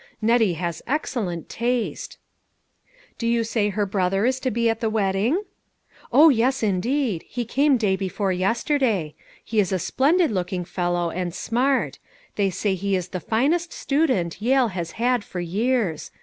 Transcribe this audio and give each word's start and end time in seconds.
Nettie 0.19 0.53
has 0.55 0.81
excellent 0.87 1.47
taste."" 1.47 2.17
Do 3.19 3.27
you 3.27 3.43
say 3.43 3.69
her 3.69 3.85
brother 3.85 4.25
is 4.25 4.39
to 4.39 4.49
be 4.49 4.67
at 4.67 4.79
the 4.79 4.89
wed 4.89 5.13
ding?" 5.13 5.43
420 6.09 6.17
LITTLE 6.17 6.29
FISHERS: 6.47 6.63
AND 6.63 6.81
THEIR 6.83 6.89
NETS." 6.89 6.89
O, 6.89 6.97
yes 6.97 7.13
indeed! 7.19 7.25
He 7.29 7.45
came 7.45 7.77
day 7.77 7.95
before 7.95 8.31
yester 8.31 8.77
day; 8.79 9.15
he 9.45 9.59
is 9.59 9.71
a 9.71 9.77
splendid 9.77 10.31
looking 10.31 10.65
fellow, 10.65 11.11
and 11.11 11.35
smart; 11.35 11.99
they 12.35 12.49
say 12.49 12.73
he 12.73 12.95
is 12.95 13.09
the 13.09 13.19
finest 13.19 13.71
student 13.71 14.41
Yale 14.41 14.69
has 14.69 14.93
had 14.93 15.23
for 15.23 15.39
years. 15.39 16.09